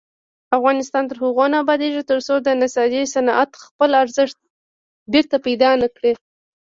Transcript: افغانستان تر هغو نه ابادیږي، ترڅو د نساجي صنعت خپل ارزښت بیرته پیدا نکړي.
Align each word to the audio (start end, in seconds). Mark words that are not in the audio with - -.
افغانستان 0.57 1.03
تر 1.09 1.17
هغو 1.23 1.45
نه 1.51 1.57
ابادیږي، 1.63 2.01
ترڅو 2.11 2.35
د 2.41 2.47
نساجي 2.61 3.03
صنعت 3.15 3.51
خپل 3.65 3.89
ارزښت 4.03 4.37
بیرته 5.11 5.35
پیدا 5.45 5.69
نکړي. 5.83 6.13